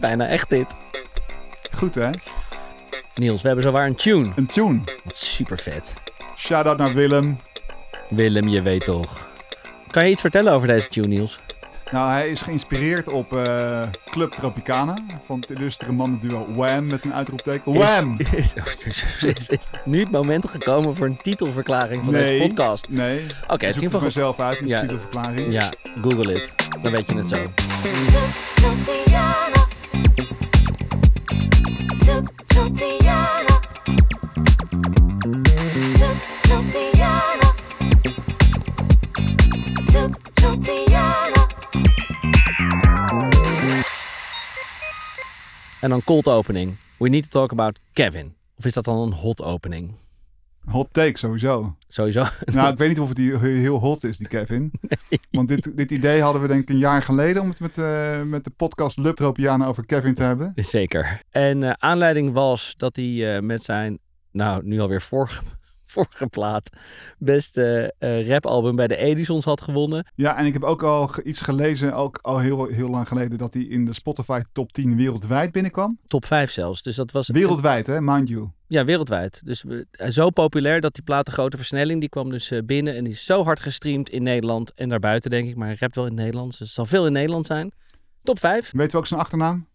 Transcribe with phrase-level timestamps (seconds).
[0.00, 0.66] Bijna echt dit.
[1.76, 2.10] Goed hè?
[3.14, 4.30] Niels, we hebben zowaar een tune.
[4.36, 4.80] Een tune.
[5.04, 5.92] Wat super vet.
[6.36, 7.38] Shout-out naar Willem.
[8.08, 9.26] Willem, je weet toch.
[9.90, 11.38] Kan je iets vertellen over deze tune, Niels?
[11.90, 14.94] Nou, hij is geïnspireerd op eh, Club Tropicana
[15.26, 17.72] van het illustere mannenduo Wham met een uitroepteken.
[17.74, 18.16] Wham!
[18.36, 18.52] Is,
[18.84, 22.28] is, is, is nu het moment gekomen voor een titelverklaring van Nee.
[22.38, 22.86] deze podcast?
[22.88, 24.02] Nee, Oké, ik het zoek ging het van...
[24.02, 24.80] mezelf uit met Ja.
[24.80, 25.52] de titelverklaring.
[25.52, 25.70] Ja,
[26.02, 26.52] google it.
[26.82, 27.50] Dan weet je het zo.
[45.80, 46.76] En dan cold opening.
[46.96, 48.34] We need to talk about Kevin.
[48.56, 49.94] Of is dat dan een hot opening?
[50.64, 51.76] Hot take sowieso.
[51.88, 52.24] Sowieso.
[52.44, 54.72] nou, ik weet niet of het die heel hot is, die Kevin.
[55.30, 58.22] Want dit, dit idee hadden we denk ik een jaar geleden om het met, eh,
[58.22, 60.52] met de podcast Lub Tropiana over Kevin te hebben.
[60.54, 61.22] Zeker.
[61.30, 63.98] En eh, aanleiding was dat hij eh, met zijn,
[64.32, 65.42] nou nu alweer vorige,
[65.94, 66.70] vorige plaat,
[67.18, 70.06] beste eh rapalbum bij de Edisons had gewonnen.
[70.14, 73.54] Ja, en ik heb ook al iets gelezen, ook al heel, heel lang geleden, dat
[73.54, 75.98] hij in de Spotify top 10 wereldwijd binnenkwam.
[76.06, 76.82] Top 5 zelfs.
[76.82, 77.28] Dus dat was...
[77.28, 78.48] Wereldwijd, hè, mind you.
[78.66, 79.40] Ja, wereldwijd.
[79.44, 82.58] Dus we- eh, zo populair dat die plaat de grote versnelling, die kwam dus eh,
[82.64, 85.56] binnen en die is zo hard gestreamd in Nederland en daarbuiten denk ik.
[85.56, 87.72] Maar hij rapt wel in het Nederlands, dus het zal veel in Nederland zijn.
[88.22, 89.66] Top 5, Weten we ook zijn achternaam?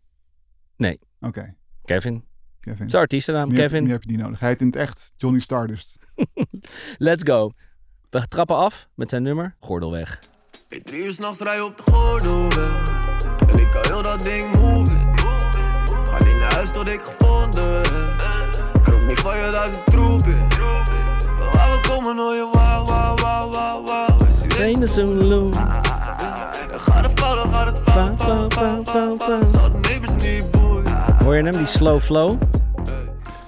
[0.78, 1.00] Nee.
[1.22, 1.56] Oké,
[1.86, 2.24] Kevin.
[2.60, 2.90] Kevin.
[2.90, 3.84] Zijn artiestennaam, Meer, Kevin.
[3.84, 4.40] meer heb je die nodig.
[4.40, 5.98] Hij heet in het echt Johnny Stardust.
[6.98, 7.52] Let's go.
[8.10, 10.20] We trappen af met zijn nummer Gordelweg.
[10.70, 12.88] Hey, drie uur s'nachts rij op de gordelweg
[13.48, 15.20] En ik kan heel dat ding moving
[16.04, 17.82] Ga niet naar huis tot ik gevonden.
[18.74, 20.38] Ik rook niet van je duizend troepen
[21.52, 25.52] Waar we komen hoor je wauw, wauw, wauw, wauw, wauw Is je Trainen saloon.
[25.52, 31.24] Dan gaat het dan gaat het fout, fout, fout, fout Zal de neighbors niet boeien
[31.24, 32.38] Hoor je hem, die slow flow?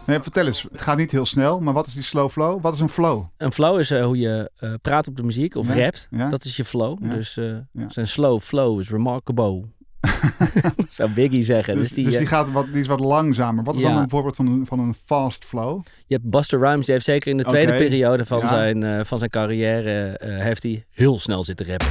[0.05, 0.61] Nee, vertel eens.
[0.71, 2.61] Het gaat niet heel snel, maar wat is die slow flow?
[2.61, 3.23] Wat is een flow?
[3.37, 6.07] Een flow is eh, hoe je eh, praat op de muziek of Ja, rapt.
[6.11, 6.29] ja.
[6.29, 6.97] Dat is je flow.
[7.03, 7.89] Ja, Dus eh, ja.
[7.89, 9.63] zijn slow flow is remarkable.
[10.89, 11.73] Zou Biggie zeggen.
[11.75, 13.63] Dus, Dus, die, dus die, gaat wat, die is wat langzamer.
[13.63, 13.93] Wat is Ja.
[13.93, 15.85] dan een voorbeeld van een, van een fast flow?
[16.07, 18.47] Je hebt Buster Rhymes, die heeft zeker in de tweede periode van, Ja.
[18.47, 21.87] zijn, eh, van zijn carrière eh, heeft hij heel snel zitten rappen.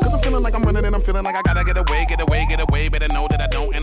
[0.00, 2.20] Cause I'm feeling like I'm running and I'm feeling like I gotta get away, get
[2.20, 2.88] away, get away.
[2.88, 3.74] Better know that I don't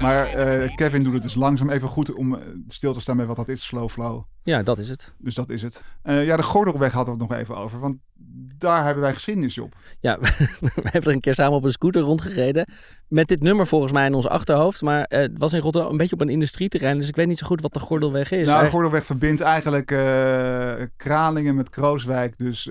[0.00, 3.26] Maar eh, Kevin doet het dus langzaam even goed om eh, stil te staan bij
[3.26, 4.22] wat dat is, slow flow.
[4.42, 5.12] Ja, dat is het.
[5.18, 5.84] Dus dat is het.
[6.02, 7.96] Eh, ja, de Gordelweg hadden we het nog even over, want
[8.58, 9.74] daar hebben wij geschiedenis op.
[10.00, 10.18] Ja,
[10.60, 12.68] we hebben er een keer samen op een scooter rondgereden.
[13.08, 14.82] Met dit nummer volgens mij in ons achterhoofd.
[14.82, 16.98] Maar het was in Rotterdam een beetje op een industrieterrein.
[16.98, 18.46] Dus ik weet niet zo goed wat de Gordelweg is.
[18.46, 19.86] nou, de Gordelweg verbindt eigenlijk
[20.96, 22.70] Kralingen met Krooswijk, dus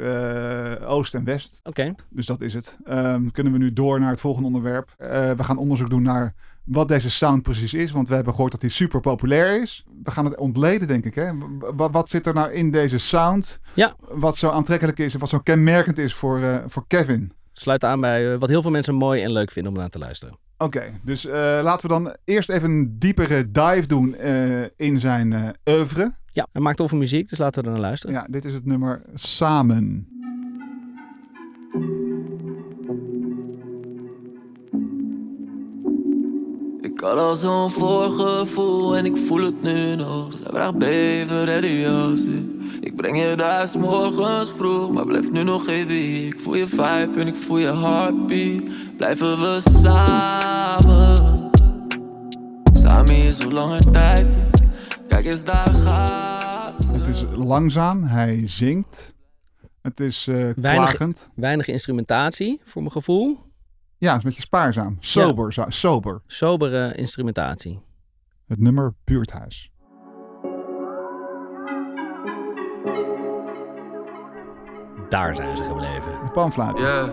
[0.85, 1.59] Oost en West.
[1.63, 1.95] Oké.
[2.09, 2.77] Dus dat is het.
[2.85, 4.93] Ehm, kunnen we nu door naar het volgende onderwerp.
[5.37, 6.33] We gaan onderzoek doen naar
[6.67, 7.91] wat deze sound precies is.
[7.91, 9.85] Want we hebben gehoord dat hij super populair is.
[10.03, 11.15] We gaan het ontleden, denk ik.
[11.15, 11.31] Hè?
[11.75, 13.59] Wat zit er nou in deze sound?
[13.73, 13.95] Ja.
[13.99, 17.31] Wat zo aantrekkelijk is en wat zo kenmerkend is voor, eh, voor Kevin.
[17.53, 19.99] Sluit aan bij eh, wat heel veel mensen mooi en leuk vinden om naar te
[19.99, 20.37] luisteren.
[20.57, 21.33] Oké, dus eh,
[21.63, 24.15] laten we dan eerst even een diepere dive doen
[24.75, 26.15] in zijn eh oeuvre.
[26.31, 28.15] Ja, hij maakt toffe muziek, dus laten we er naar luisteren.
[28.15, 30.07] Ja, dit is het nummer Samen.
[37.07, 40.31] Had al zo'n voorgevoel en ik voel het nu nog.
[40.31, 42.95] Zij vraagt bever, ready als ik.
[42.95, 46.25] Breng je daar 's morgens vroeg, maar blijf nu nog even hier.
[46.25, 48.63] Ik voel je vibe en ik voel je heartbeat.
[48.97, 51.49] Blijven we samen.
[52.73, 54.59] Samen hier zolang er tijd is.
[55.07, 56.93] Kijk eens, daar gaat ze.
[56.93, 59.13] Het is langzaam, hij zingt.
[59.81, 61.29] Het is eh Weinig- klagend.
[61.35, 63.37] Weinig instrumentatie, voor mijn gevoel.
[63.99, 64.97] Ja, het is een beetje spaarzaam.
[64.99, 66.21] Sober, sober.
[66.27, 67.81] Sobere instrumentatie.
[68.47, 69.71] Het nummer Buurthuis.
[75.09, 76.11] Daar zijn ze gebleven.
[76.23, 76.79] De panfluit.
[76.79, 77.09] Yeah.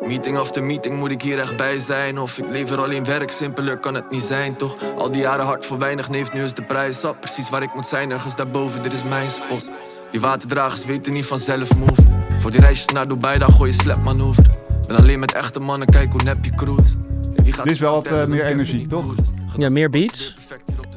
[0.00, 2.18] Meeting after meeting moet ik hier echt bij zijn.
[2.18, 4.76] Of ik lever alleen werk, simpeler kan het niet zijn, toch?
[4.96, 7.20] Al die jaren hard voor weinig neeft, nu is de prijs op.
[7.20, 9.70] Precies waar ik moet zijn, ergens daarboven, dit is mijn spot.
[10.10, 12.02] Die waterdragers weten niet vanzelf move.
[12.38, 14.63] Voor die reisjes naar Dubai, daar gooi je slepmanoeuvre.
[14.86, 16.96] Ben alleen met echte mannen, kijk hoe nep je cruise.
[17.36, 19.14] En wie gaat Dit is wel wat, eh, meer energie, toch?
[19.56, 20.34] Ja, meer beats.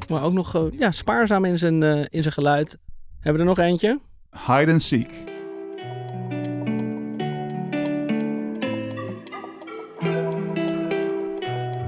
[0.09, 2.77] Maar ook nog eh, ja, spaarzaam in zijn, eh, in zijn geluid.
[3.19, 3.99] Hebben we er nog eentje?
[4.47, 5.09] Hide and Seek.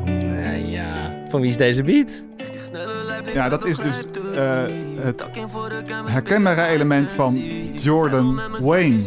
[0.05, 1.25] Nee, ja.
[1.29, 2.23] Van wie is deze beat?
[3.33, 4.05] Ja, dat is dus
[4.35, 4.63] eh,
[4.99, 5.25] het
[6.05, 7.35] herkenbare element van
[7.73, 8.99] Jordan Wayne.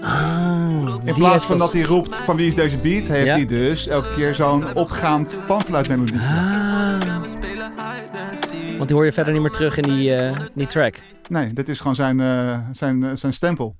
[0.00, 3.32] Ah, In plaats van dat hij roept van wie is deze beat, heeft Ja.
[3.34, 6.18] hij dus elke keer zo'n opgaand panfluitmelodie.
[6.18, 7.00] Ah,
[8.76, 10.94] want die hoor je verder niet meer terug in die, eh, in die track.
[11.28, 13.76] Nee, dit is gewoon zijn, eh, zijn, eh, zijn stempel.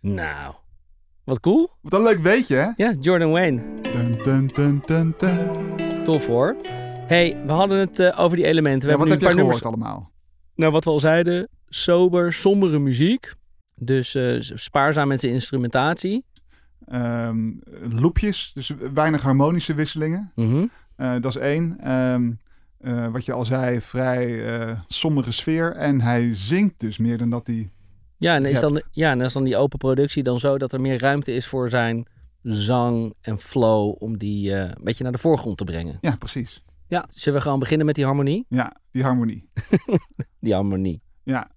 [0.00, 0.54] Nou,
[1.24, 1.70] wat cool.
[1.82, 2.68] Wat een leuk weetje, hè?
[2.76, 3.62] Ja, Jordan Wayne.
[3.92, 6.04] Dun, dun, dun, dun, dun.
[6.04, 6.56] Tof hoor.
[7.06, 8.88] hey, we hadden het eh, over die elementen.
[8.88, 9.86] We Ja, wat hebben heb nu jij een paar gehoord nummers.
[9.92, 10.10] allemaal?
[10.54, 13.32] Nou, wat we al zeiden, sober, sombere muziek.
[13.84, 16.24] Dus eh, spaarzaam met zijn instrumentatie.
[16.86, 17.50] Ehm,
[17.90, 20.32] loopjes, dus weinig harmonische wisselingen.
[20.34, 20.66] Mhm.
[20.96, 21.78] Eh, dat is één.
[21.80, 22.30] Ehm,
[22.78, 24.44] eh, wat je al zei, vrij
[24.86, 25.72] sombere sfeer.
[25.72, 27.70] En hij zingt dus meer dan dat hij...
[28.18, 30.80] Ja, en is dan, ja, en is dan die open productie dan zo dat er
[30.80, 32.06] meer ruimte is voor zijn
[32.42, 35.98] zang en flow om die een beetje naar de voorgrond te brengen.
[36.00, 36.62] Ja, precies.
[36.92, 38.46] Ja, zullen we gewoon beginnen met die harmonie?
[38.48, 39.48] Ja, die harmonie.
[40.40, 41.02] Die harmonie.
[41.22, 41.50] Ja.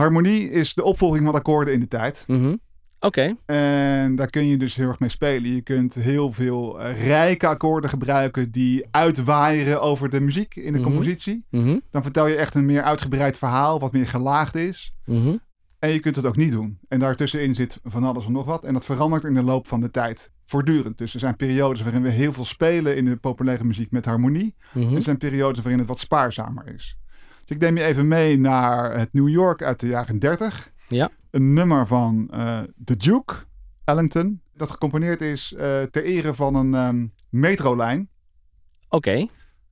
[0.00, 2.24] Harmonie is de opvolging van akkoorden in de tijd.
[2.26, 2.56] Mhm.
[3.02, 5.54] Oké, En daar kun je dus heel erg mee spelen.
[5.54, 10.78] Je kunt heel veel eh, rijke akkoorden gebruiken die uitwaaieren over de muziek in de
[10.78, 10.88] Mhm.
[10.88, 11.44] compositie.
[11.50, 11.78] Mhm.
[11.90, 14.94] Dan vertel je echt een meer uitgebreid verhaal, wat meer gelaagd is.
[15.78, 16.78] En je kunt het ook niet doen.
[16.88, 18.64] En daartussenin zit van alles en nog wat.
[18.64, 20.30] En dat verandert in de loop van de tijd.
[20.44, 20.98] Voortdurend.
[20.98, 24.54] Dus er zijn periodes waarin we heel veel spelen in de populaire muziek met harmonie.
[24.72, 24.94] Mhm.
[24.94, 26.96] Er zijn periodes waarin het wat spaarzamer is.
[27.50, 30.70] Dus ik neem je even mee naar het New York uit de jaren 30.
[30.88, 31.10] Ja.
[31.30, 33.34] Een nummer van eh The Duke
[33.84, 34.40] Ellington.
[34.54, 38.08] Dat gecomponeerd is eh, ter ere van een ehm, metrolijn.
[38.88, 39.26] Oké,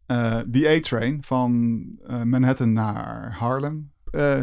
[0.06, 1.84] eh The A-Train van
[2.24, 3.92] Manhattan naar Harlem.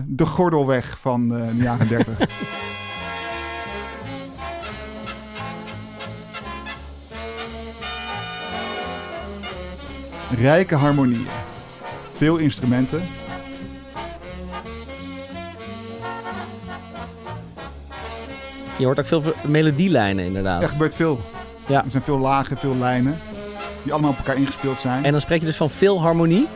[0.05, 2.19] De gordelweg van de jaren 30.
[10.41, 11.27] Rijke harmonieën.
[12.13, 13.01] Veel instrumenten.
[18.77, 20.61] Je hoort ook veel melodielijnen inderdaad.
[20.61, 21.19] Er gebeurt veel.
[21.67, 21.83] Ja.
[21.85, 23.17] Er zijn veel lagen, veel lijnen.
[23.83, 25.05] Die allemaal op elkaar ingespeeld zijn.
[25.05, 26.47] En dan spreek je dus van veel harmonie?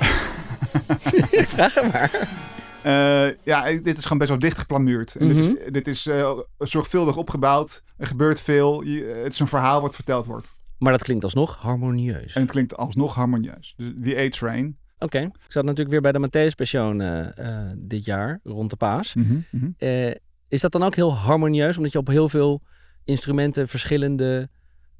[1.54, 2.28] Vraag hem maar.
[2.82, 5.14] Eh, ja, dit is gewoon best wel dicht geplamuurd.
[5.14, 5.54] En dit Mhm.
[5.56, 7.82] is, dit is eh, zorgvuldig opgebouwd.
[7.96, 8.82] Er gebeurt veel.
[8.82, 10.56] Je- het is een verhaal wat verteld wordt.
[10.78, 12.34] Maar dat klinkt alsnog harmonieus.
[12.34, 13.74] En het klinkt alsnog harmonieus.
[13.76, 14.76] Dus The A-Train.
[14.98, 18.76] Oké, ik zat natuurlijk weer bij de Matthäus Passion eh, eh, dit jaar, rond de
[18.76, 19.14] paas.
[19.14, 19.70] Mhm, mhm.
[20.48, 22.62] Is dat dan ook heel harmonieus, omdat je op heel veel
[23.04, 24.48] instrumenten verschillende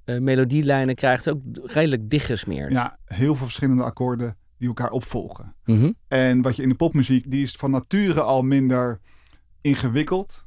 [0.05, 2.73] eh, melodielijnen krijgt, ook redelijk dichtgesmeerd?
[2.73, 5.55] Ja, heel veel verschillende akkoorden die elkaar opvolgen.
[5.65, 5.93] Mhm.
[6.09, 9.01] En wat je in de popmuziek, die is van nature al minder
[9.61, 10.45] ingewikkeld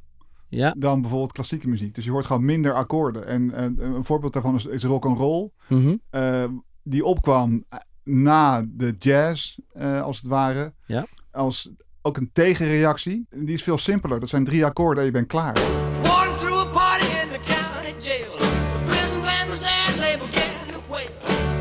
[0.48, 0.74] Ja.
[0.78, 1.94] dan bijvoorbeeld klassieke muziek.
[1.94, 3.26] Dus je hoort gewoon minder akkoorden.
[3.26, 3.64] En eh,
[3.94, 5.50] een voorbeeld daarvan is, is rock and roll.
[5.68, 5.96] Mhm.
[6.10, 6.44] eh,
[6.82, 7.64] die opkwam
[8.04, 9.58] na de jazz,
[10.02, 10.72] als het ware.
[10.86, 11.06] Ja.
[11.30, 11.70] Als
[12.02, 13.26] ook een tegenreactie.
[13.30, 14.20] Die is veel simpeler.
[14.20, 15.56] Dat zijn drie akkoorden en je bent klaar.
[16.02, 18.36] Walking through a party in the county jail.
[18.38, 21.10] The prison band was there and they began to wail.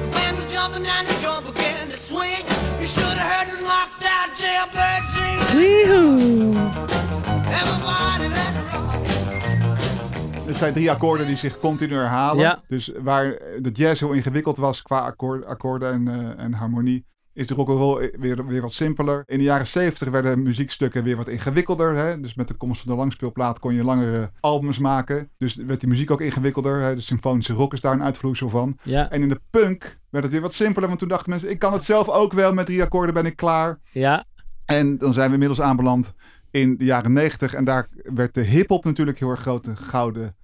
[0.03, 2.43] The band was jumping and the drum began to swing.
[2.79, 5.37] You should have heard this knocked out jailbird sing.
[7.59, 8.89] Everybody let it rock.
[10.45, 12.41] Het zijn drie akkoorden die zich continu herhalen.
[12.43, 12.61] Ja.
[12.67, 17.47] Dus waar de jazz heel ingewikkeld was qua akkoord, akkoorden en, eh, en harmonie, is
[17.47, 19.23] de rock'n'roll weer, weer wat simpeler.
[19.27, 21.95] In de jaren 70 werden muziekstukken weer wat ingewikkelder.
[21.95, 22.19] Hè?
[22.19, 25.29] Dus met de komst van de langspeelplaat kon je langere albums maken.
[25.37, 26.81] Dus werd die muziek ook ingewikkelder.
[26.81, 26.95] Hè?
[26.95, 28.77] De symfonische rock is daar een uitvloeisel van.
[28.83, 30.87] Ja, En in de punk werd het weer wat simpeler.
[30.87, 32.53] Want toen dachten mensen, ik kan het zelf ook wel.
[32.53, 33.79] Met drie akkoorden ben ik klaar.
[33.91, 34.25] ja,
[34.65, 36.13] En dan zijn we inmiddels aanbeland
[36.51, 37.53] in de jaren 90.
[37.53, 39.63] En daar werd de hip-hop natuurlijk heel erg groot.
[39.63, 40.35] De gouden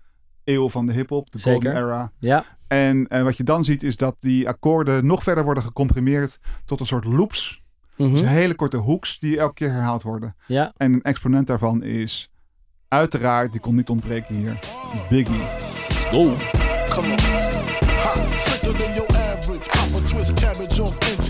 [0.44, 1.32] eeuw van de hip-hop.
[1.32, 2.12] De golden era.
[2.20, 2.46] ja.
[2.68, 6.80] En eh, wat je dan ziet is dat die akkoorden nog verder worden gecomprimeerd tot
[6.80, 7.62] een soort loops.
[7.96, 8.12] Mhm.
[8.12, 10.36] Dus hele korte hooks die elke keer herhaald worden.
[10.48, 10.74] ja.
[10.78, 12.32] En een exponent daarvan is
[12.88, 14.58] uiteraard, die kon niet ontbreken hier,
[15.10, 15.42] Biggie.
[16.12, 16.36] Go.
[16.90, 19.07] Come on.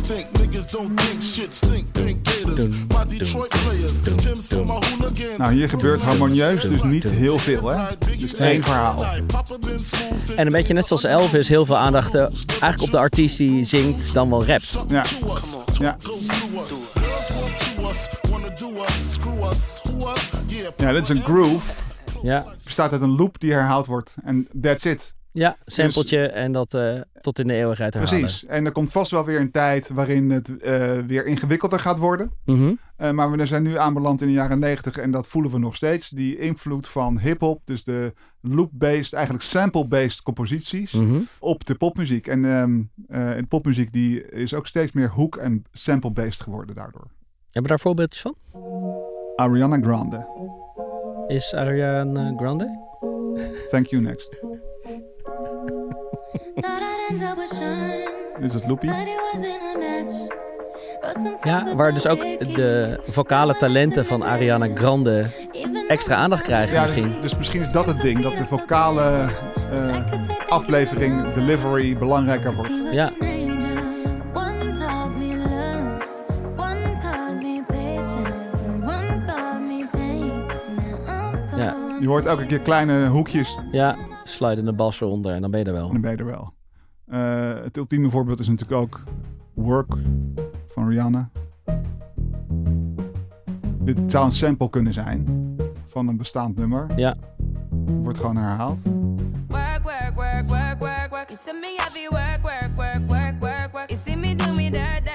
[0.10, 0.40] Instinct.
[0.40, 1.94] Niggas don't think shit stink.
[1.94, 2.70] Pink gators.
[2.70, 4.02] My Detroit players.
[4.02, 5.38] Tim's for my hooligans.
[5.38, 7.86] Nou, hier gebeurt harmonieus dus niet heel veel, hè?
[8.18, 9.06] Dus één verhaal.
[10.36, 13.66] En een beetje net zoals Elvis, heel veel aandacht eh, eigenlijk op de artiest die
[13.66, 14.72] zingt dan wel rapt.
[14.88, 15.06] Ja,
[15.80, 15.98] ja.
[20.78, 21.72] ja, dit is een groove.
[22.22, 24.16] Ja, Bestaat uit een loop die herhaald wordt.
[24.24, 25.16] En that's it.
[25.38, 28.20] Ja sampletje en dat eh, tot in de eeuwigheid herhalen.
[28.20, 28.46] Precies.
[28.46, 32.32] En er komt vast wel weer een tijd waarin het eh, weer ingewikkelder gaat worden.
[32.46, 32.74] Mhm.
[32.98, 35.76] Eh, maar we zijn nu aanbeland in de jaren 90 en dat voelen we nog
[35.76, 36.10] steeds.
[36.10, 41.20] Die invloed van hip-hop, dus de loop-based, eigenlijk sample-based composities Mhm.
[41.40, 42.28] op de popmuziek.
[42.28, 47.08] En ehm eh, de popmuziek die is ook steeds meer hoek- en sample-based geworden daardoor.
[47.44, 48.36] Hebben we daar voorbeeldjes van?
[49.36, 50.28] Ariana Grande.
[51.28, 52.86] is Ariana Grande.
[53.70, 54.30] Thank you, next.
[58.40, 58.92] Dit is het loopie.
[61.44, 62.20] Ja, waar dus ook
[62.56, 65.26] de vocale talenten van Ariana Grande
[65.88, 67.22] extra aandacht krijgen Ja, dus, misschien.
[67.22, 68.22] dus misschien is dat het ding.
[68.22, 69.30] Dat de vocale
[69.72, 70.02] eh,
[70.48, 72.74] aflevering, delivery belangrijker wordt.
[72.92, 73.12] Ja.
[81.58, 81.76] Ja.
[82.00, 83.96] Je hoort elke keer kleine hoekjes Ja,
[84.38, 85.86] slide de bas eronder en dan ben je er wel.
[85.88, 86.54] en dan ben je er wel.
[87.06, 89.04] Eh, het ultieme voorbeeld is natuurlijk ook
[89.54, 89.94] Work
[90.68, 91.30] van Rihanna.
[93.80, 96.88] Dit zou een sample kunnen zijn van een bestaand nummer.
[96.96, 97.16] Ja.
[97.86, 98.80] Wordt gewoon herhaald.
[99.48, 101.30] Work, work, work, work, work, work.
[101.30, 103.90] You see me heavy work, work, work, work, work, work.
[103.90, 105.07] You see me do me dirt,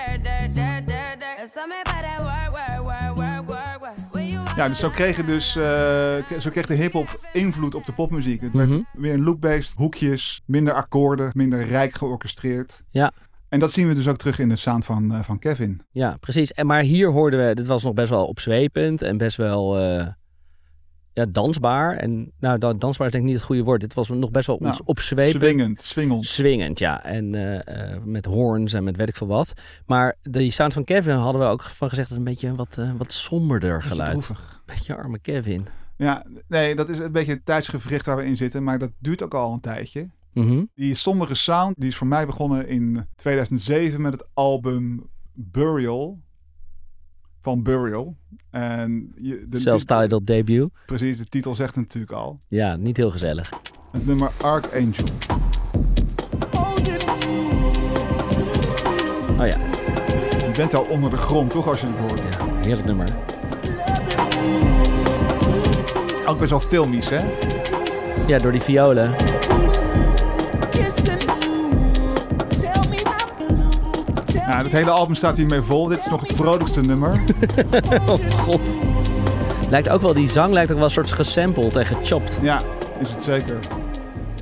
[4.57, 8.41] Ja, dus zo kreeg, dus, eh, zo kreeg de hip-hop invloed op de popmuziek.
[8.41, 8.81] Het werd Mhm.
[8.93, 12.83] weer een loop-based, hoekjes, minder akkoorden, minder rijk georchestreerd.
[12.89, 13.13] Ja.
[13.49, 15.83] En dat zien we dus ook terug in de sound van, eh, van Kevin.
[15.91, 16.53] Ja, precies.
[16.53, 20.07] En maar hier hoorden we, dit was nog best wel opzwepend en best wel eh,
[21.13, 21.97] ja, dansbaar.
[21.97, 23.81] En nou, dan, dansbaar is denk ik niet het goede woord.
[23.81, 25.43] Dit was nog best wel Nou, opzwepend.
[25.43, 26.27] Swingend, swingend.
[26.27, 27.05] Swingend, ja.
[27.05, 29.53] En eh, eh, met horns en met weet ik veel wat.
[29.87, 32.77] Maar de sound van Kevin hadden we ook van gezegd, dat is een beetje wat,
[32.79, 34.11] eh, wat somberder Beetje geluid.
[34.11, 34.63] droevig.
[34.67, 35.67] Beetje arme Kevin.
[35.97, 39.23] Ja, nee, dat is een beetje het tijdsgevricht waar we in zitten, maar dat duurt
[39.23, 40.09] ook al een tijdje.
[40.33, 40.65] Mhm.
[40.75, 46.19] Die sombere sound, die is voor mij begonnen in 2007 met het album Burial
[47.43, 48.17] van Burial.
[48.51, 50.69] En je, de, Self-titled debut.
[50.87, 52.41] Precies, de titel zegt het natuurlijk al.
[52.49, 53.53] Ja, niet heel gezellig.
[53.91, 55.05] Het nummer Archangel.
[59.39, 59.57] Oh ja,
[60.47, 62.23] Je bent al onder de grond, toch, als je het hoort?
[62.31, 63.09] ja heerlijk nummer.
[66.27, 67.21] Ook best wel filmisch, hè?
[68.27, 69.11] Ja, door die violen.
[74.47, 75.89] Ja, het hele album staat hiermee vol.
[75.89, 77.21] Dit is nog het vrolijkste nummer.
[78.09, 78.79] Oh god.
[79.71, 82.39] Lijkt ook wel, die zang lijkt ook wel een soort gesampled en gechopt.
[82.43, 82.63] Ja,
[83.01, 83.59] is het zeker.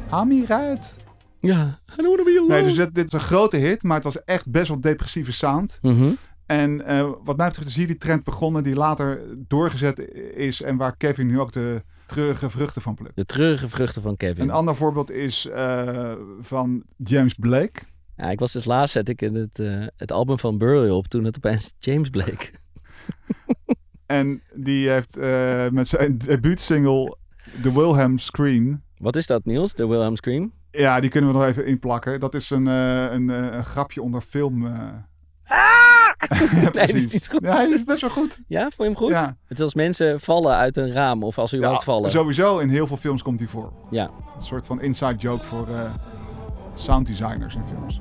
[0.08, 0.96] Haal me hieruit.
[1.40, 2.54] Ja, I don't wanna be alone.
[2.54, 5.32] Nee, dus dit, dit is een grote hit, maar het was echt best wel depressieve
[5.32, 5.78] sound.
[5.82, 6.10] Mhm.
[6.46, 9.98] En eh, wat mij betreft is hier die trend begonnen die later doorgezet
[10.34, 13.16] is en waar Kevin nu ook de treurige vruchten van plukt.
[13.16, 14.42] De treurige vruchten van Kevin.
[14.42, 17.80] Een ander voorbeeld is eh, van James Blake.
[18.20, 21.06] Ja, ik was dus laatst, zet ik in het, eh, het album van Burial op
[21.06, 22.52] toen het opeens James bleek.
[24.06, 27.16] En die heeft eh, met zijn debuutsingle
[27.62, 28.82] The Wilhelm Scream.
[28.96, 29.74] Wat is dat, Niels?
[29.74, 30.52] De Wilhelm Scream?
[30.70, 32.20] Ja, die kunnen we nog even inplakken.
[32.20, 34.66] Dat is een, eh, een, een grapje onder film.
[34.66, 34.88] eh.
[36.62, 37.42] ja, dat is niet goed.
[37.42, 38.38] Ja, hij is best wel goed.
[38.46, 39.10] Ja, vond je hem goed?
[39.10, 39.36] Ja.
[39.46, 42.10] Het is als mensen vallen uit een raam of als ze überhaupt Ja, vallen.
[42.10, 43.72] Sowieso in heel veel films komt hij voor.
[43.90, 44.10] Ja.
[44.34, 45.68] Een soort van inside joke voor
[46.80, 48.00] sounddesigners in films.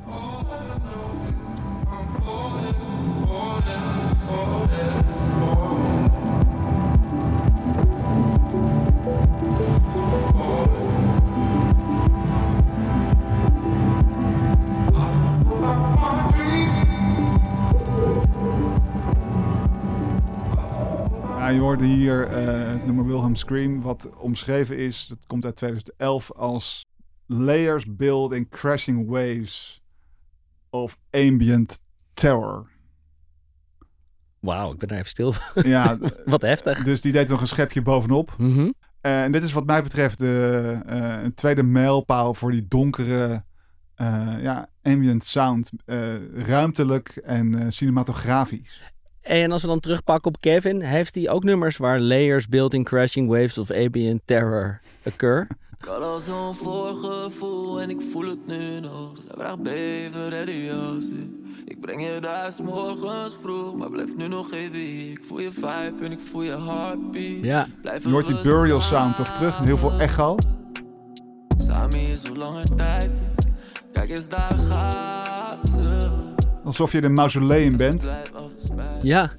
[21.38, 25.06] Ja, je hoorde hier eh, het nummer Wilhelm Scream, wat omschreven is.
[25.10, 26.89] Dat komt uit 2011 als
[27.30, 29.82] layers building crashing waves
[30.70, 31.80] of ambient
[32.14, 32.68] terror.
[34.40, 35.34] Wauw, ik ben daar even stil.
[35.64, 36.84] Ja, Wat heftig.
[36.84, 38.36] dus die deed nog een schepje bovenop.
[38.38, 38.72] Mhm.
[39.02, 43.44] Eh, en dit is wat mij betreft de, eh, een tweede mijlpaal voor die donkere
[43.96, 45.70] eh, ja, ambient sound.
[45.86, 48.80] eh, ruimtelijk en eh, cinematografisch.
[49.22, 53.28] En als we dan terugpakken op Kevin, heeft hij ook nummers waar layers, built-in crashing
[53.30, 55.48] waves of ambient terror occur?
[55.80, 59.12] Ik had al zo'n voorgevoel en ik voel het nu nog.
[59.26, 61.82] Zij vraagt bever, ready als ik.
[61.82, 65.12] Breng je daar 's morgens vroeg, maar blijf nu nog even hier.
[65.12, 67.44] Ik voel je vibe en ik voel je heartbeat.
[67.44, 67.68] Ja.
[67.82, 69.60] Blijf Je hoort die burial sound toch terug?
[69.60, 70.36] Heel veel echo.
[71.58, 73.46] Samen hier zo lange tijd is.
[73.94, 76.10] Kijk eens, daar gaat ze.
[76.64, 78.08] Alsof je in een mausoleum bent.
[79.02, 79.32] Ja.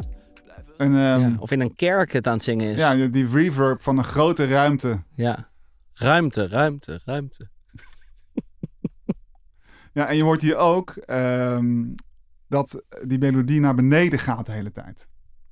[0.77, 1.33] En ehm, ja.
[1.39, 2.79] Of in een kerk het aan het zingen is.
[2.79, 5.03] ja, die reverb van een grote ruimte.
[5.15, 5.49] Ja.
[6.01, 7.49] Ruimte, ruimte, ruimte.
[9.93, 11.85] Ja, en je hoort hier ook ehm,
[12.49, 15.09] dat die melodie naar beneden gaat de hele tijd.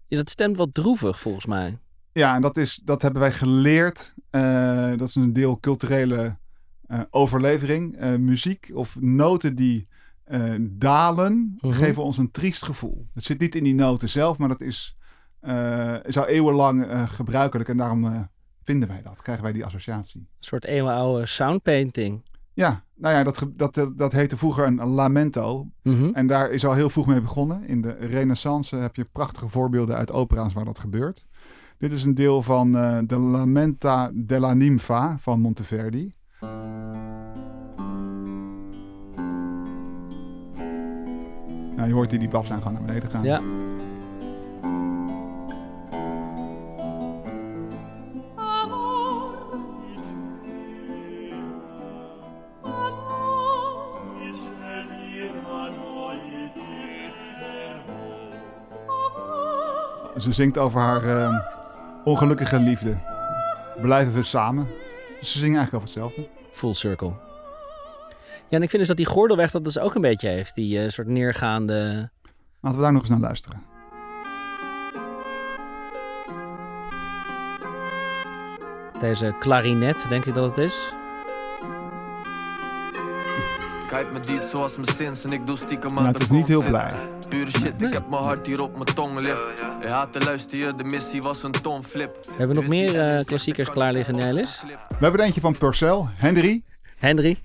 [0.06, 1.78] Ja, dat stemt wat droevig volgens mij.
[2.12, 4.14] Ja, en dat, is, dat hebben wij geleerd.
[4.30, 6.38] Eh, dat is een deel culturele
[6.86, 7.96] eh, overlevering.
[7.96, 9.88] Eh, muziek of noten die
[10.60, 11.72] dalen, Mhm.
[11.72, 13.06] geven ons een triest gevoel.
[13.14, 14.96] Het zit niet in die noten zelf, maar dat is,
[16.02, 17.68] is al eeuwenlang gebruikelijk.
[17.68, 18.28] En daarom
[18.68, 19.22] vinden wij dat?
[19.22, 20.20] Krijgen wij die associatie?
[20.20, 22.22] Een soort eeuwenoude soundpainting.
[22.52, 25.66] Ja, nou ja, dat, dat, dat, dat heette vroeger een lamento.
[25.82, 26.10] Mhm.
[26.12, 27.64] En daar is al heel vroeg mee begonnen.
[27.66, 31.26] In de renaissance heb je prachtige voorbeelden uit opera's waar dat gebeurt.
[31.78, 36.14] Dit is een deel van eh, de Lamenta della Ninfa van Monteverdi.
[41.76, 43.24] Nou, je hoort die, die baslijn gewoon naar beneden gaan.
[43.24, 43.67] Ja.
[60.16, 61.38] Ze zingt over haar eh,
[62.04, 62.98] ongelukkige liefde.
[63.80, 64.68] Blijven we samen?
[65.18, 66.28] Dus ze zingen eigenlijk over hetzelfde.
[66.52, 67.12] Full circle.
[68.48, 70.54] Ja, en ik vind dus dat die gordelweg dat dus ook een beetje heeft.
[70.54, 72.10] Die eh, soort neergaande...
[72.60, 73.62] Laten we daar nog eens naar luisteren.
[78.98, 80.92] Deze klarinet, denk ik dat het is.
[83.84, 86.24] Ik hype me diet zoals mijn sins en ik doe stiekem Maar aan het de
[86.24, 86.90] is niet heel blij.
[87.28, 89.48] Pure shit, ik heb mijn hart hier op mijn tong liggen.
[89.80, 92.18] Je haat luister je, de missie was een tonflip.
[92.26, 94.62] We hebben nog meer eh, klassiekers klaar liggen, Nelis.
[94.88, 96.62] We hebben er eentje van Purcell, Henry.
[96.98, 97.38] Henry,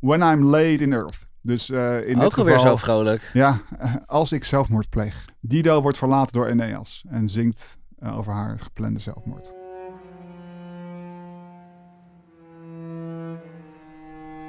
[0.00, 1.26] When I'm laid in earth.
[1.42, 3.30] Dus eh, in dit ook alweer geval, zo vrolijk.
[3.32, 5.24] Ja, eh, als ik zelfmoord pleeg.
[5.40, 9.52] Dido wordt verlaten door Eneas en zingt over haar geplande zelfmoord.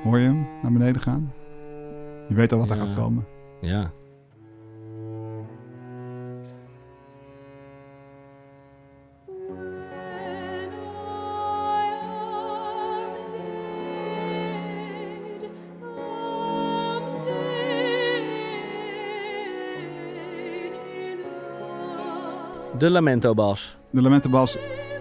[0.03, 1.34] Hoor je hem naar beneden gaan?
[2.27, 3.25] Je weet al wat er gaat komen.
[3.62, 3.91] Ja.
[22.79, 23.77] De Lamento Bas.
[23.92, 24.57] De lamentenbas.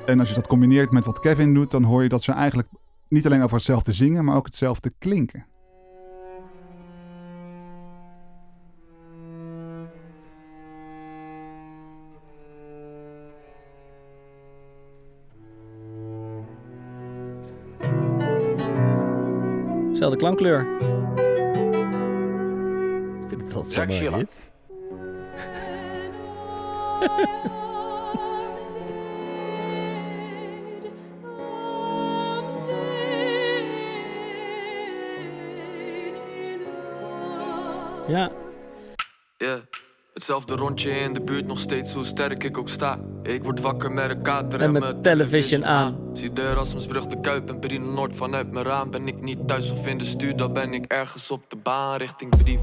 [0.07, 2.69] En als je dat combineert met wat Kevin doet, dan hoor je dat ze eigenlijk
[3.09, 5.47] niet alleen over hetzelfde zingen, maar ook hetzelfde klinken.
[19.93, 20.67] Zelfde klankkleur.
[23.23, 24.27] Ik vind het altijd zo mooi,
[38.09, 38.31] Ja,
[39.39, 39.59] Yeah.
[40.15, 43.01] Hetzelfde rondje in de buurt, nog steeds hoe sterk ik ook sta.
[43.23, 46.11] Ik word wakker met een kater En en, met mijn television aan.
[46.13, 48.91] Zie de Erasmusbrug, de Kuip en Brino Noord vanuit mijn raam.
[48.91, 51.97] Ben ik niet thuis of in de stuur, dan ben ik ergens op de baan
[51.97, 52.61] richting brief.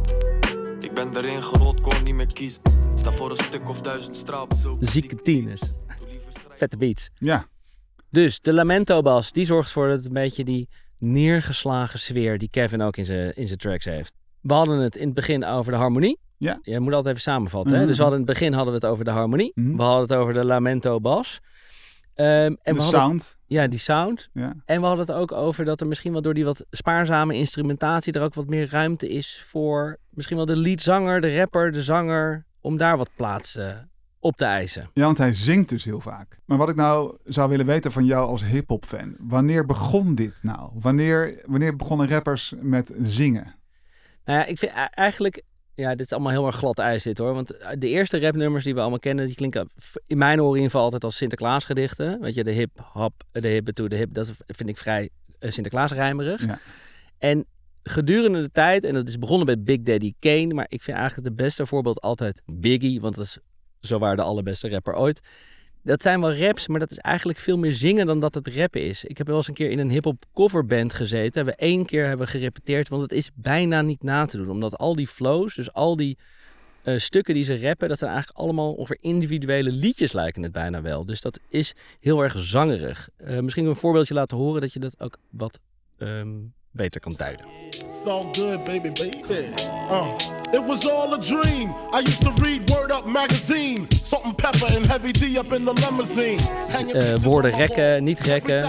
[0.79, 2.62] Ik ben erin gerold, kon niet meer kiezen.
[2.95, 4.91] Sta voor een stuk of duizend straalbezoekers.
[4.91, 5.62] zieke tieners.
[6.49, 7.10] Vette beats.
[7.19, 7.45] Ja,
[8.10, 12.49] Dus de Lamento Bas, die zorgt ervoor dat het een beetje die neergeslagen sfeer die
[12.49, 14.15] Kevin ook in zijn in zijn tracks heeft.
[14.45, 16.19] We hadden het in het begin over de harmonie.
[16.38, 16.60] Ja.
[16.62, 17.71] Je moet altijd even samenvatten.
[17.71, 17.77] Hè?
[17.79, 17.88] Mhm.
[17.88, 19.51] Dus we hadden in het begin hadden we het over de harmonie.
[19.55, 19.75] Mhm.
[19.75, 21.39] We hadden het over de Lamento Bas.
[22.15, 23.38] Ehm, en de we hadden, sound.
[23.45, 24.29] Ja, die sound.
[24.34, 24.53] Ja.
[24.65, 28.13] En we hadden het ook over dat er misschien wel door die wat spaarzame instrumentatie
[28.13, 32.45] er ook wat meer ruimte is voor misschien wel de leadzanger, de rapper, de zanger,
[32.62, 33.69] om daar wat plaats eh,
[34.19, 34.89] op te eisen.
[34.93, 36.39] ja, want hij zingt dus heel vaak.
[36.45, 39.15] Maar wat ik nou zou willen weten van jou als hip-hop fan.
[39.19, 40.69] Wanneer begon dit nou?
[40.73, 43.55] Wanneer, wanneer begonnen rappers met zingen?
[44.26, 45.44] Nou ja, ik vind e- eigenlijk,
[45.76, 47.34] ja, dit is allemaal heel erg glad ijs dit hoor.
[47.34, 49.70] Want eh, de eerste rapnummers die we allemaal kennen, die klinken
[50.08, 52.22] in mijn oren in ieder geval altijd als Sinterklaasgedichten.
[52.22, 55.10] Weet je, de hip, hop, de hip, to de hip, dat vind ik vrij
[55.40, 56.46] uh, Sinterklaasrijmerig.
[56.46, 56.60] Ja.
[57.18, 57.46] En
[57.84, 61.28] gedurende de tijd, en dat is begonnen bij Big Daddy Kane, maar ik vind eigenlijk
[61.28, 63.38] het beste voorbeeld altijd Biggie, want dat is
[63.80, 65.22] zowaar de allerbeste rapper ooit.
[65.86, 68.82] Dat zijn wel raps, maar dat is eigenlijk veel meer zingen dan dat het rappen
[68.82, 69.04] is.
[69.04, 71.45] Ik heb wel eens een keer in een hip-hop coverband gezeten.
[71.45, 74.50] We één keer hebben gerepeteerd, want het is bijna niet na te doen.
[74.50, 76.17] Omdat al die flows, dus al die
[76.84, 80.82] eh, stukken die ze rappen, dat zijn eigenlijk allemaal ongeveer individuele liedjes lijken het bijna
[80.82, 81.06] wel.
[81.06, 83.10] Dus dat is heel erg zangerig.
[83.17, 85.60] Eh, misschien een voorbeeldje laten horen dat je dat ook wat
[85.98, 86.30] ehm,
[86.71, 87.45] beter kan duiden.
[87.67, 89.48] It's all good, baby, baby.
[89.89, 90.15] Uh,
[90.52, 91.76] it was all a dream.
[91.93, 93.94] I used to read Word Up magazine.
[94.06, 96.39] Salt and pepper and heavy D up in the limousine.
[96.72, 98.63] Hanging eh, woorden rekken, niet rekken.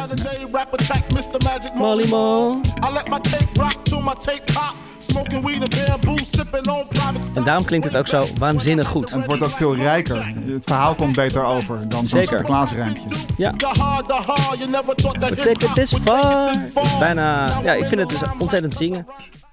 [7.34, 9.10] En daarom klinkt het ook zo waanzinnig goed.
[9.10, 10.34] En het wordt ook veel rijker.
[10.46, 12.20] Het verhaal komt beter over dan zo'n.
[12.20, 13.08] Sinterklaasrijmpje.
[13.36, 13.52] Ja.
[13.52, 16.48] Take it this far.
[16.48, 19.06] Het is bijna, ja, ik vind het dus ontzettend zingen.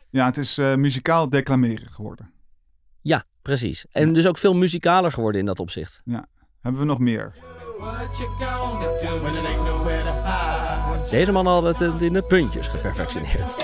[0.09, 2.31] Ja, het is eh, muzikaal declameren geworden.
[3.01, 3.85] Ja, precies.
[3.91, 6.01] En dus ook veel muzikaler geworden in dat opzicht.
[6.61, 7.33] Hebben we nog meer?
[11.09, 13.55] Deze man had het eh, in de puntjes geperfectioneerd.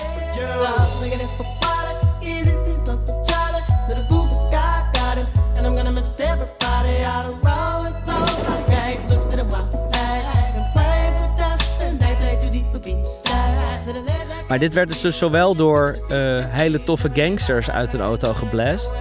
[14.47, 18.91] Maar dit werd dus, dus zowel door eh, hele toffe gangsters uit een auto geblast...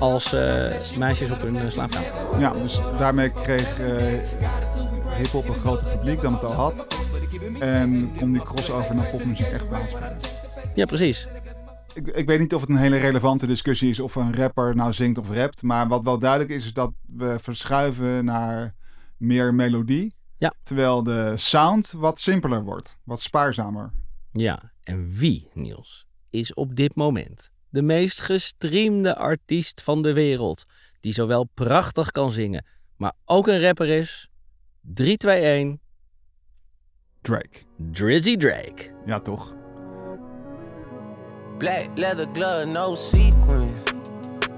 [0.00, 2.40] als eh, meisjes op hun eh, slaapkamer.
[2.40, 4.42] Ja, dus daarmee kreeg eh
[5.16, 6.86] hip-hop een groter publiek dan het al had.
[7.58, 10.16] En kon die crossover naar popmuziek echt plaatsvinden.
[10.74, 11.28] Ja, precies.
[11.94, 14.92] Ik, ik weet niet of het een hele relevante discussie is of een rapper nou
[14.92, 15.62] zingt of rapt.
[15.62, 18.74] Maar wat wel duidelijk is, is dat we verschuiven naar
[19.16, 20.14] meer melodie.
[20.38, 20.54] Ja.
[20.62, 23.92] Terwijl de sound wat simpeler wordt, wat spaarzamer.
[24.32, 30.64] Ja, en wie, Niels, is op dit moment de meest gestreamde artiest van de wereld?
[31.00, 34.28] Die zowel prachtig kan zingen, maar ook een rapper is?
[34.80, 35.80] 3, 2, 1,
[37.20, 37.58] Drake.
[37.92, 38.94] Drizzy Drake.
[39.06, 39.54] Ja, toch?
[41.58, 43.68] Black leather glove, no sequin.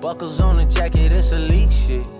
[0.01, 2.11] Buckles on the jacket, it's elite shit.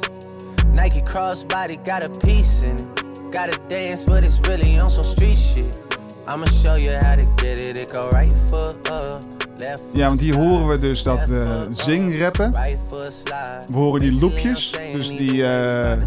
[0.75, 2.87] Nike crossbody got a piece in it.
[3.33, 5.86] Gotta dance, but it's really on some street shit.
[6.29, 7.77] I'ma show you how to get it.
[7.77, 9.25] It go right foot up,
[9.59, 12.51] left foot Ja, want hier horen we dus dat foot up, zingrappen.
[12.51, 16.03] We horen die loopjes, dus die eh, eh,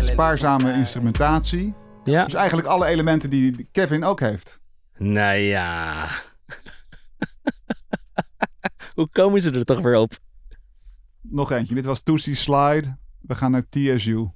[0.00, 1.74] spaarzame instrumentatie.
[2.04, 2.24] Ja.
[2.24, 4.60] Dus eigenlijk alle elementen die Kevin ook heeft.
[4.96, 6.08] Nou ja.
[8.94, 10.12] Hoe komen ze er toch weer op?
[11.20, 11.74] Nog eentje.
[11.74, 12.96] Dit was Tootsie Slide.
[13.20, 14.28] We gaan naar TSU.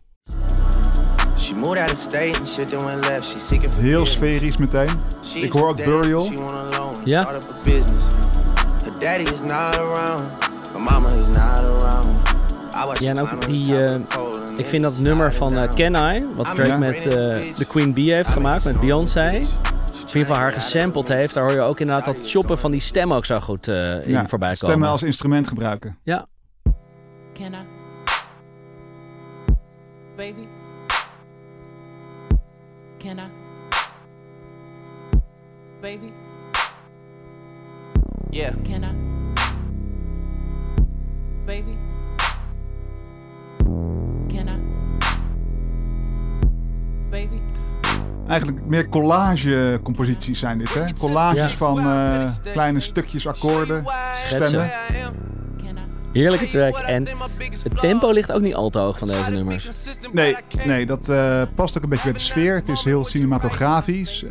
[3.74, 4.88] Heel sferisch meteen.
[5.34, 6.28] Ik hoor ook Burial.
[7.04, 7.20] Ja.
[7.22, 8.06] start up a business.
[8.84, 10.22] Her daddy is not around.
[10.72, 12.06] Her mama is not around.
[12.74, 14.00] I watch Ja, en ook die, eh,
[14.56, 15.74] Ik vind dat nummer van eh, down.
[15.92, 19.30] Can I, wat Drake met great eh, de Queen Bee heeft gemaakt, met Beyoncé.
[19.32, 19.46] ieder
[20.06, 23.24] geval haar gesampled heeft, daar hoor je ook inderdaad dat choppen van die stem ook
[23.24, 24.56] zo goed eh, in Ja, voorbij komen.
[24.68, 25.98] stemmen als instrument gebruiken.
[26.02, 26.26] Ja,
[27.34, 27.56] Can I?
[30.16, 30.46] Baby?
[33.02, 33.28] Can I?
[35.80, 36.12] Baby?
[38.30, 38.54] Yeah.
[38.62, 38.92] Can I?
[41.44, 41.76] Baby?
[44.28, 44.58] Can I?
[47.10, 47.40] Baby?
[48.28, 50.92] Eigenlijk meer collage-composities zijn dit, hè?
[50.92, 51.56] Collages Ja.
[51.56, 53.84] van eh, kleine stukjes akkoorden,
[54.14, 54.46] Schetsen.
[54.46, 55.31] stemmen.
[56.12, 56.76] Heerlijke track.
[56.78, 57.06] En
[57.62, 59.68] het tempo ligt ook niet al te hoog van deze nummers.
[60.12, 62.54] Nee, nee dat eh, past ook een beetje bij de sfeer.
[62.54, 64.24] Het is heel cinematografisch.
[64.24, 64.30] Eh,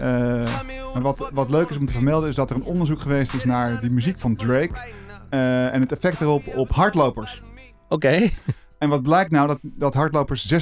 [0.94, 3.44] maar wat, wat leuk is om te vermelden is dat er een onderzoek geweest is
[3.44, 4.72] naar die muziek van Drake.
[5.30, 7.42] eh, en het effect erop op hardlopers.
[7.90, 8.30] Oké,
[8.82, 9.48] En wat blijkt nou?
[9.48, 10.58] Dat, dat hardlopers 6%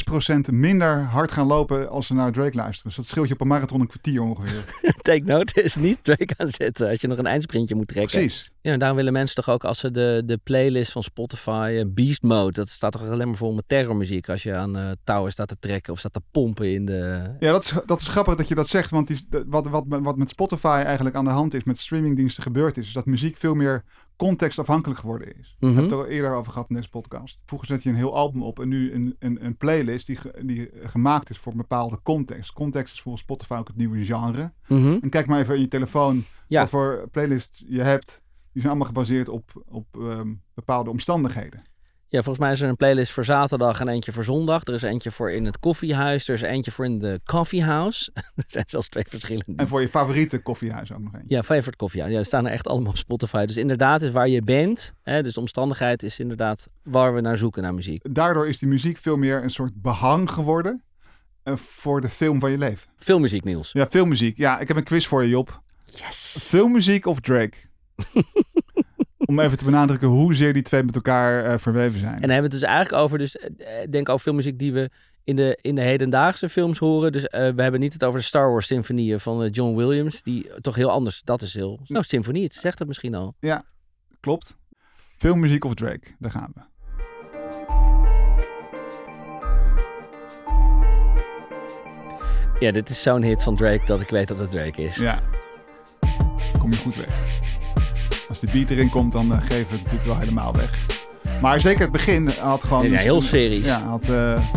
[0.52, 2.84] minder hard gaan lopen als ze naar Drake luisteren.
[2.84, 4.64] Dus dat scheelt je op een marathon een kwartier ongeveer.
[5.02, 8.20] take note is niet Drake aanzetten als je nog een eindsprintje moet trekken.
[8.20, 8.52] Precies.
[8.62, 11.86] Ja, en daarom willen mensen toch ook als ze de, de playlist van Spotify, eh,
[11.88, 15.32] Beast Mode, dat staat toch alleen maar vol met terrormuziek als je aan eh touwen
[15.32, 17.32] staat te trekken of staat te pompen in de...
[17.40, 18.92] Ja, dat is, dat is grappig dat je dat zegt.
[18.92, 22.78] Want die, wat, wat, wat met Spotify eigenlijk aan de hand is, met streamingdiensten gebeurd
[22.78, 23.84] is, is dat muziek veel meer
[24.20, 25.56] contextafhankelijk geworden is.
[25.60, 25.76] We Mhm.
[25.76, 27.42] hebben het er al eerder over gehad in deze podcast.
[27.46, 30.42] Vroeger zet je een heel album op en nu een, een, een playlist die, ge-
[30.46, 32.54] die gemaakt is voor een bepaalde context.
[32.54, 34.52] Context is volgens Spotify ook het nieuwe genre.
[34.68, 34.98] Mhm.
[35.02, 36.60] En kijk maar even in je telefoon Ja.
[36.60, 38.22] wat voor playlist je hebt.
[38.52, 41.62] Die zijn allemaal gebaseerd op, op ehm, bepaalde omstandigheden.
[42.12, 44.64] Ja, volgens mij is er een playlist voor zaterdag en eentje voor zondag.
[44.64, 48.12] Er is eentje voor in het koffiehuis, er is eentje voor in de coffeehouse.
[48.36, 49.54] er zijn zelfs twee verschillende.
[49.56, 51.36] En voor je favoriete koffiehuis ook nog eentje.
[51.36, 52.02] Ja, favorite koffie.
[52.02, 53.46] Ja, die staan er echt allemaal op Spotify.
[53.46, 54.94] Dus inderdaad is waar je bent.
[55.04, 58.16] Hè, dus de omstandigheid is inderdaad waar we naar zoeken naar muziek.
[58.16, 60.84] Daardoor is die muziek veel meer een soort behang geworden
[61.44, 62.90] eh, voor de film van je leven.
[62.98, 63.72] Veel muziek, Niels.
[63.72, 64.38] Ja, filmmuziek.
[64.38, 65.62] Ja, ik heb een quiz voor je, Job.
[65.86, 66.38] Yes!
[66.50, 67.58] Filmmuziek of Drake?
[69.30, 72.14] Om even te benadrukken hoezeer die twee met elkaar eh, verweven zijn.
[72.14, 74.60] En dan hebben we het dus eigenlijk over, dus eh, ik denk over veel muziek
[74.60, 74.90] die we
[75.24, 77.12] in de, in de hedendaagse films horen.
[77.12, 80.62] Dus eh, we hebben niet het over de Star Wars symfonieën van John Williams, die
[80.62, 83.36] toch heel anders, dat is heel, nou symfonie, het zegt het misschien al.
[84.20, 84.58] Klopt.
[85.18, 86.08] Filmmuziek of Drake?
[86.20, 86.62] Daar gaan we.
[92.60, 94.96] Ja, dit is zo'n hit van Drake dat ik weet dat het Drake is.
[94.96, 95.22] Ja.
[96.60, 97.39] Kom je goed weg.
[98.30, 101.00] Als die beat erin komt, dan eh, geven we het natuurlijk wel helemaal weg.
[101.42, 102.90] Maar zeker het begin had gewoon...
[102.90, 103.66] Ja, heel sferisch.
[103.66, 104.50] Ja, had eh,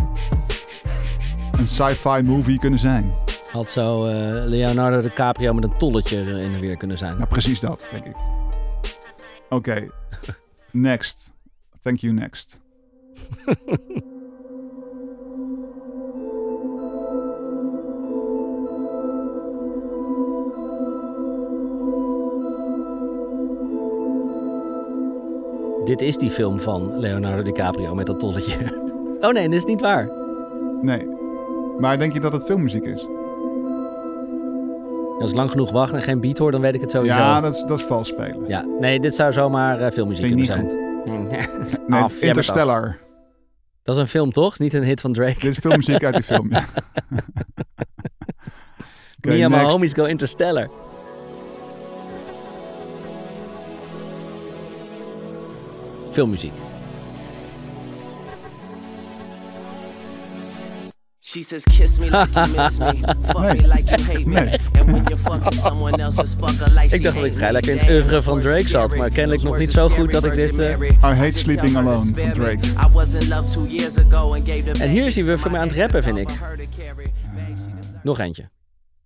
[1.52, 3.14] een sci-fi movie kunnen zijn.
[3.52, 4.14] Had zo eh,
[4.46, 7.16] Leonardo DiCaprio met een tolletje in de weer kunnen zijn.
[7.16, 8.16] Nou, precies dat, denk ik.
[9.48, 9.90] Oké.
[10.70, 11.30] Next.
[11.82, 12.60] Thank you, next.
[25.84, 28.58] Dit is die film van Leonardo DiCaprio met dat tolletje.
[29.22, 30.10] Oh nee, dat is niet waar.
[30.80, 31.08] Nee.
[31.78, 33.06] Maar denk je dat het filmmuziek is?
[35.18, 37.18] Als ik lang genoeg wacht en geen beat hoor, dan weet ik het sowieso.
[37.18, 38.48] Ja, dat is, dat is vals spelen.
[38.48, 40.66] Ja, nee, dit zou zomaar eh, filmmuziek kunnen zijn.
[41.28, 41.40] Nee,
[41.88, 42.20] af, af.
[42.20, 42.98] Interstellar.
[43.82, 44.58] Dat is een film, toch?
[44.58, 45.38] Niet een hit van Drake.
[45.40, 46.50] Dit is filmmuziek uit die film.
[46.50, 46.64] Ja.
[49.18, 50.68] Oké, Me and my homies go Interstellar.
[56.12, 56.52] Filmmuziek.
[61.24, 62.92] She says, kiss me like you miss me.
[63.32, 63.54] Fuck Nee.
[63.54, 64.34] me like you hate me.
[64.34, 64.58] Nee.
[64.80, 67.52] And when you're fucking someone else, just fuck her like Ik dacht dat ik vrij
[67.52, 70.32] lekker in het oeuvre van Drake zat, maar kennelijk nog niet zo goed dat ik
[70.34, 70.58] dit...
[70.58, 72.66] eh, I Hate Sleeping Alone van Drake.
[72.66, 75.38] I was in love two years ago and gave the En hier is hij weer
[75.38, 76.28] voor mij aan het rappen, vind ik.
[78.02, 78.48] Nog eentje.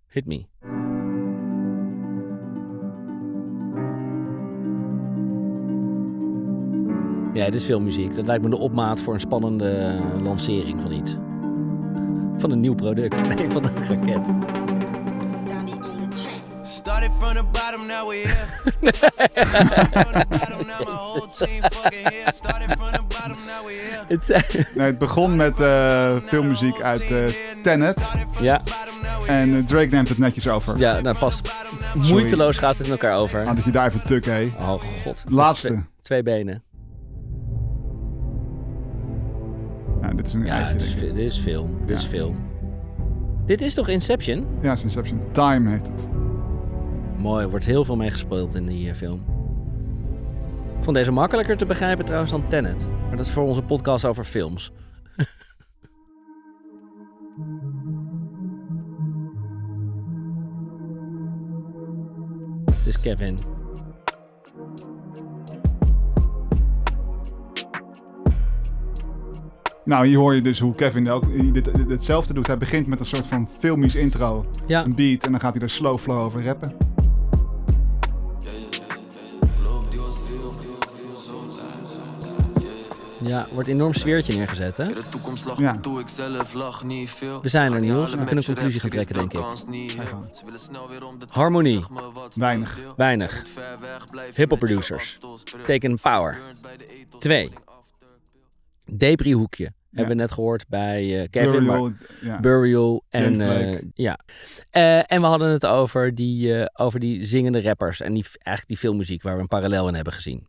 [0.08, 0.46] Hit me.
[7.36, 8.14] Ja, dit is filmmuziek.
[8.16, 11.14] Dat lijkt me de opmaat voor een spannende lancering van iets.
[12.38, 13.20] Van een nieuw product.
[13.36, 14.28] Nee, van een raket.
[16.62, 18.46] Started from the bottom, now we're here.
[19.96, 22.32] from the bottom, now my whole team fucking here.
[22.32, 24.04] Started from the bottom, now we're here.
[24.08, 27.24] Het is- Nee, het begon met eh, filmmuziek uit eh,
[27.62, 27.96] Tenet.
[28.40, 28.60] ja,
[29.26, 30.78] En eh, Drake neemt het netjes over.
[30.78, 31.52] ja, nou past.
[31.94, 33.46] Moeiteloos gaat het in elkaar over.
[33.46, 34.48] Ah, dat je daar even tuk, hé.
[34.58, 35.24] Oh god.
[35.28, 35.66] Laatste.
[35.68, 36.62] Twee, twee benen.
[40.16, 41.08] Dit is een Ja, eitje, dit is, denk ik.
[41.08, 41.70] fi- dit is film.
[41.86, 42.08] Dit is Ja.
[42.08, 42.36] film.
[43.44, 44.46] Dit is toch Inception?
[44.62, 45.20] Ja, het is Inception.
[45.32, 46.08] Time heet het.
[47.18, 49.20] Mooi, er wordt heel veel mee gespeeld in die eh, film.
[50.78, 52.86] Ik vond deze makkelijker te begrijpen trouwens dan Tenet.
[53.08, 54.72] Maar dat is voor onze podcast over films.
[62.66, 63.38] Dit is Kevin.
[69.86, 72.46] Nou, hier hoor je dus hoe Kevin ook dit, dit- hetzelfde doet.
[72.46, 74.46] Hij begint met een soort van filmisch intro.
[74.66, 75.24] Ja, Een beat.
[75.24, 76.74] En dan gaat hij er slow flow over rappen.
[83.24, 84.84] ja, wordt een enorm sfeertje neergezet, hè?
[84.84, 85.76] Ja, de toekomst lag Ja.
[85.76, 87.42] toe, ik zelf lach niet veel.
[87.42, 88.10] We zijn er, Niels.
[88.10, 89.40] We kunnen een conclusie gaan trekken, denk ik.
[91.30, 91.84] Harmonie.
[92.34, 92.78] Weinig.
[92.96, 93.42] Weinig.
[94.34, 95.18] Hip-hop producers.
[95.66, 96.38] Taken Power.
[97.18, 97.52] Twee.
[98.92, 99.72] Debris Hoekje.
[99.96, 101.64] Hebben we net gehoord bij eh, Kevin.
[101.64, 102.40] maar- Burial, ja.
[102.40, 104.18] Burial en eh, ja.
[104.70, 108.76] Eh, en we hadden het over die, over die zingende rappers en die, eigenlijk die
[108.76, 110.46] filmmuziek waar we een parallel in hebben gezien.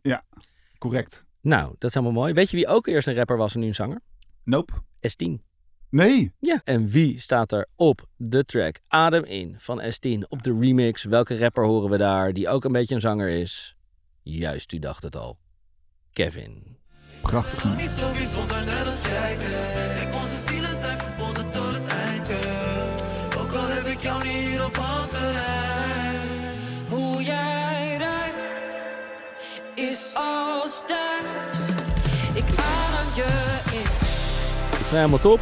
[0.78, 1.24] Correct.
[1.40, 2.32] Nou, dat is helemaal mooi.
[2.32, 4.00] Weet je wie ook eerst een rapper was en nu een zanger?
[4.44, 4.72] Nope.
[5.08, 5.32] S10.
[5.90, 6.32] Nee.
[6.38, 6.60] Ja.
[6.64, 11.04] En wie staat er op de track Adem in van S10 op de remix?
[11.04, 13.76] Welke rapper horen we daar die ook een beetje een zanger is?
[14.22, 15.38] Juist, u dacht het al.
[16.12, 16.77] Kevin.
[17.20, 17.64] Prachtig.
[17.64, 17.82] nummer.
[17.82, 19.36] Niet zo bijzonder net als jij
[19.94, 22.38] Kijk, onze zielen zijn verbonden tot het einde
[23.38, 26.18] Ook al heb ik jou niet hier op handbereid
[26.88, 28.80] Hoe jij rijdt
[29.74, 31.68] is als thuis
[32.32, 33.26] Ik adem je
[33.72, 33.82] in
[34.70, 35.40] Nou, helemaal top.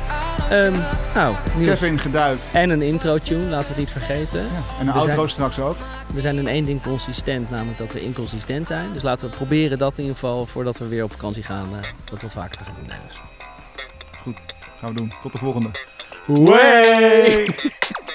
[0.51, 0.75] Ehm,
[1.15, 1.35] nou.
[1.65, 2.39] Kevin geduid.
[2.53, 4.41] En een intro tune, laten we het niet vergeten.
[4.41, 4.47] Ja.
[4.81, 5.77] En een We outro zijn- straks ook.
[6.15, 8.93] We zijn in één ding consistent, namelijk dat we inconsistent zijn.
[8.93, 11.89] Dus laten we proberen dat in ieder geval, voordat we weer op vakantie gaan, eh,
[12.11, 12.87] dat wat vaker te gaan doen.
[13.07, 13.17] Dus.
[14.23, 14.45] Goed.
[14.81, 15.13] Gaan we doen.
[15.23, 15.69] Tot de volgende.
[16.27, 17.47] Way!